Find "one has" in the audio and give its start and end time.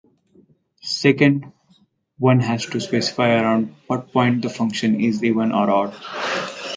2.17-2.65